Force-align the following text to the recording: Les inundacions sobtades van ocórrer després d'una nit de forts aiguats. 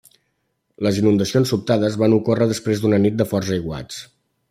Les 0.87 0.97
inundacions 1.01 1.53
sobtades 1.55 1.99
van 2.05 2.17
ocórrer 2.19 2.51
després 2.53 2.83
d'una 2.85 3.03
nit 3.07 3.21
de 3.23 3.33
forts 3.35 3.57
aiguats. 3.61 4.05